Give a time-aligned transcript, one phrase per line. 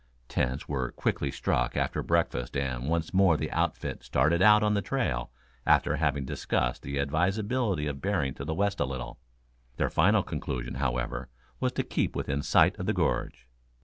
[0.29, 4.81] Tents were quickly struck after breakfast and once more the outfit started out on the
[4.81, 5.29] trail
[5.63, 9.19] after having discussed the advisability of bearing to the west a little.
[9.77, 11.29] Their final conclusion, however,
[11.59, 13.47] was to keep within sight of the gorge.